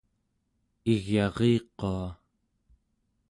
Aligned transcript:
igyariqua 0.93 1.99